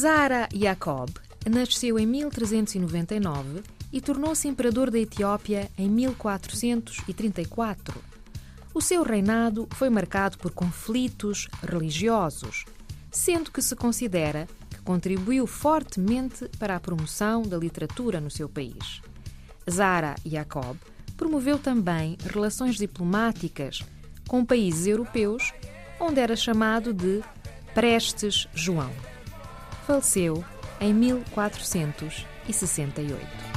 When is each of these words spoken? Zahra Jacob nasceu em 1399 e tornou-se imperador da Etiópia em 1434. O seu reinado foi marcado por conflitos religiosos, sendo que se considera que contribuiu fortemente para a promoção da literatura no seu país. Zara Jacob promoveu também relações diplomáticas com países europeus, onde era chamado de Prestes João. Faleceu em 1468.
Zahra 0.00 0.48
Jacob 0.54 1.10
nasceu 1.46 1.98
em 1.98 2.06
1399 2.06 3.62
e 3.92 4.00
tornou-se 4.00 4.48
imperador 4.48 4.90
da 4.90 4.98
Etiópia 4.98 5.70
em 5.76 5.90
1434. 5.90 8.02
O 8.72 8.80
seu 8.80 9.02
reinado 9.02 9.68
foi 9.72 9.90
marcado 9.90 10.38
por 10.38 10.52
conflitos 10.52 11.48
religiosos, 11.62 12.64
sendo 13.10 13.50
que 13.50 13.60
se 13.60 13.76
considera 13.76 14.48
que 14.70 14.80
contribuiu 14.80 15.46
fortemente 15.46 16.48
para 16.58 16.76
a 16.76 16.80
promoção 16.80 17.42
da 17.42 17.58
literatura 17.58 18.22
no 18.22 18.30
seu 18.30 18.48
país. 18.48 19.02
Zara 19.70 20.14
Jacob 20.24 20.78
promoveu 21.14 21.58
também 21.58 22.16
relações 22.24 22.76
diplomáticas 22.76 23.82
com 24.26 24.46
países 24.46 24.86
europeus, 24.86 25.52
onde 26.00 26.20
era 26.20 26.36
chamado 26.36 26.94
de 26.94 27.20
Prestes 27.74 28.48
João. 28.54 28.90
Faleceu 29.90 30.44
em 30.80 30.94
1468. 30.94 33.49